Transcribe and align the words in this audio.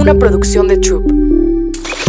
Una 0.00 0.14
producción 0.14 0.66
de 0.66 0.78
Troop. 0.78 1.12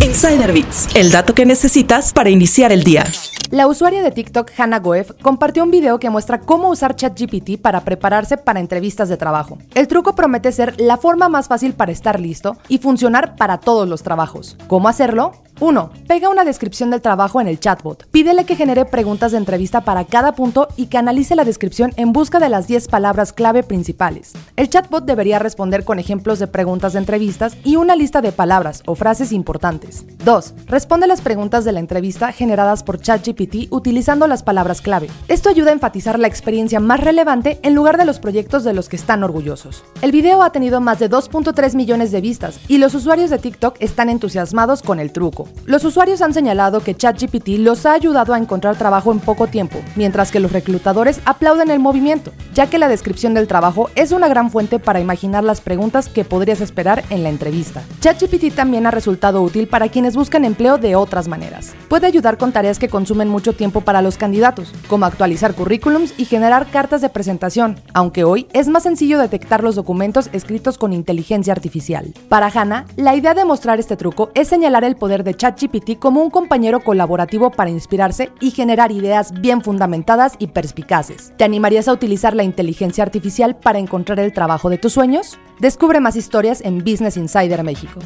Insider 0.01 0.53
Bits, 0.53 0.87
el 0.95 1.11
dato 1.11 1.35
que 1.35 1.45
necesitas 1.45 2.13
para 2.13 2.29
iniciar 2.29 2.71
el 2.71 2.85
día. 2.85 3.03
La 3.49 3.67
usuaria 3.67 4.01
de 4.01 4.11
TikTok 4.11 4.49
Hannah 4.57 4.79
Goef 4.79 5.11
compartió 5.21 5.61
un 5.61 5.71
video 5.71 5.99
que 5.99 6.09
muestra 6.09 6.39
cómo 6.39 6.69
usar 6.69 6.95
ChatGPT 6.95 7.61
para 7.61 7.81
prepararse 7.81 8.37
para 8.37 8.61
entrevistas 8.61 9.09
de 9.09 9.17
trabajo. 9.17 9.57
El 9.75 9.89
truco 9.89 10.15
promete 10.15 10.53
ser 10.53 10.79
la 10.79 10.95
forma 10.95 11.27
más 11.27 11.49
fácil 11.49 11.73
para 11.73 11.91
estar 11.91 12.17
listo 12.17 12.55
y 12.69 12.77
funcionar 12.77 13.35
para 13.35 13.57
todos 13.57 13.89
los 13.89 14.03
trabajos. 14.03 14.55
¿Cómo 14.67 14.87
hacerlo? 14.87 15.33
1. 15.61 15.91
Pega 16.07 16.27
una 16.29 16.43
descripción 16.43 16.89
del 16.89 17.01
trabajo 17.01 17.39
en 17.39 17.47
el 17.47 17.59
chatbot. 17.59 18.07
Pídele 18.07 18.45
que 18.45 18.55
genere 18.55 18.85
preguntas 18.85 19.31
de 19.31 19.37
entrevista 19.37 19.81
para 19.81 20.05
cada 20.05 20.33
punto 20.33 20.67
y 20.75 20.87
que 20.87 20.97
analice 20.97 21.35
la 21.35 21.45
descripción 21.45 21.93
en 21.97 22.13
busca 22.13 22.39
de 22.39 22.49
las 22.49 22.67
10 22.67 22.87
palabras 22.87 23.31
clave 23.31 23.61
principales. 23.61 24.33
El 24.55 24.69
chatbot 24.69 25.05
debería 25.05 25.37
responder 25.37 25.85
con 25.85 25.99
ejemplos 25.99 26.39
de 26.39 26.47
preguntas 26.47 26.93
de 26.93 26.99
entrevistas 26.99 27.55
y 27.63 27.75
una 27.75 27.95
lista 27.95 28.21
de 28.21 28.31
palabras 28.31 28.81
o 28.87 28.95
frases 28.95 29.31
importantes. 29.31 30.03
2. 30.25 30.53
Responde 30.65 31.05
las 31.05 31.21
preguntas 31.21 31.63
de 31.63 31.73
la 31.73 31.79
entrevista 31.79 32.31
generadas 32.31 32.81
por 32.81 32.99
ChatGPT 32.99 33.67
utilizando 33.69 34.25
las 34.25 34.41
palabras 34.41 34.81
clave. 34.81 35.09
Esto 35.27 35.49
ayuda 35.49 35.69
a 35.69 35.73
enfatizar 35.73 36.17
la 36.17 36.27
experiencia 36.27 36.79
más 36.79 37.01
relevante 37.01 37.59
en 37.61 37.75
lugar 37.75 37.99
de 37.99 38.05
los 38.05 38.17
proyectos 38.17 38.63
de 38.63 38.73
los 38.73 38.89
que 38.89 38.95
están 38.95 39.23
orgullosos. 39.23 39.83
El 40.01 40.11
video 40.11 40.41
ha 40.41 40.51
tenido 40.51 40.81
más 40.81 40.97
de 40.97 41.07
2.3 41.07 41.75
millones 41.75 42.11
de 42.11 42.21
vistas 42.21 42.59
y 42.67 42.79
los 42.79 42.95
usuarios 42.95 43.29
de 43.29 43.37
TikTok 43.37 43.75
están 43.79 44.09
entusiasmados 44.09 44.81
con 44.81 44.99
el 44.99 45.11
truco. 45.11 45.50
Los 45.65 45.85
usuarios 45.85 46.21
han 46.21 46.33
señalado 46.33 46.81
que 46.81 46.95
ChatGPT 46.95 47.59
los 47.59 47.85
ha 47.85 47.93
ayudado 47.93 48.33
a 48.33 48.37
encontrar 48.37 48.75
trabajo 48.77 49.11
en 49.11 49.19
poco 49.19 49.47
tiempo, 49.47 49.79
mientras 49.95 50.31
que 50.31 50.39
los 50.39 50.51
reclutadores 50.51 51.21
aplauden 51.25 51.69
el 51.69 51.79
movimiento, 51.79 52.31
ya 52.53 52.67
que 52.67 52.77
la 52.77 52.87
descripción 52.87 53.33
del 53.33 53.47
trabajo 53.47 53.89
es 53.95 54.11
una 54.11 54.27
gran 54.27 54.49
fuente 54.49 54.79
para 54.79 54.99
imaginar 54.99 55.43
las 55.43 55.61
preguntas 55.61 56.09
que 56.09 56.25
podrías 56.25 56.61
esperar 56.61 57.03
en 57.09 57.23
la 57.23 57.29
entrevista. 57.29 57.83
ChatGPT 57.99 58.53
también 58.55 58.87
ha 58.87 58.91
resultado 58.91 59.41
útil 59.41 59.67
para 59.67 59.89
quienes 59.89 60.15
buscan 60.15 60.45
empleo 60.45 60.77
de 60.77 60.95
otras 60.95 61.27
maneras. 61.27 61.73
Puede 61.87 62.07
ayudar 62.07 62.37
con 62.37 62.51
tareas 62.51 62.79
que 62.79 62.89
consumen 62.89 63.29
mucho 63.29 63.53
tiempo 63.53 63.81
para 63.81 64.01
los 64.01 64.17
candidatos, 64.17 64.73
como 64.87 65.05
actualizar 65.05 65.53
currículums 65.53 66.13
y 66.17 66.25
generar 66.25 66.67
cartas 66.71 67.01
de 67.01 67.09
presentación, 67.09 67.79
aunque 67.93 68.23
hoy 68.23 68.47
es 68.53 68.67
más 68.67 68.83
sencillo 68.83 69.19
detectar 69.19 69.63
los 69.63 69.75
documentos 69.75 70.29
escritos 70.33 70.77
con 70.77 70.93
inteligencia 70.93 71.53
artificial. 71.53 72.13
Para 72.29 72.47
Hannah, 72.47 72.85
la 72.95 73.15
idea 73.15 73.33
de 73.33 73.45
mostrar 73.45 73.79
este 73.79 73.95
truco 73.95 74.31
es 74.33 74.47
señalar 74.47 74.83
el 74.83 74.95
poder 74.95 75.23
de 75.23 75.35
ChatGPT 75.41 75.97
como 75.97 76.21
un 76.21 76.29
compañero 76.29 76.81
colaborativo 76.81 77.49
para 77.49 77.71
inspirarse 77.71 78.29
y 78.39 78.51
generar 78.51 78.91
ideas 78.91 79.33
bien 79.41 79.63
fundamentadas 79.63 80.33
y 80.37 80.47
perspicaces. 80.47 81.33
¿Te 81.35 81.43
animarías 81.43 81.87
a 81.87 81.93
utilizar 81.93 82.35
la 82.35 82.43
inteligencia 82.43 83.03
artificial 83.03 83.57
para 83.57 83.79
encontrar 83.79 84.19
el 84.19 84.33
trabajo 84.33 84.69
de 84.69 84.77
tus 84.77 84.93
sueños? 84.93 85.39
Descubre 85.59 85.99
más 85.99 86.15
historias 86.15 86.61
en 86.61 86.83
Business 86.83 87.17
Insider 87.17 87.63
México. 87.63 87.99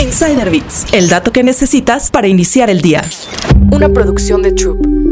Insider 0.00 0.48
Bits, 0.48 0.86
el 0.92 1.08
dato 1.08 1.32
que 1.32 1.42
necesitas 1.42 2.12
para 2.12 2.28
iniciar 2.28 2.70
el 2.70 2.80
día. 2.80 3.02
Una 3.72 3.88
producción 3.88 4.42
de 4.42 4.52
Troop. 4.52 5.05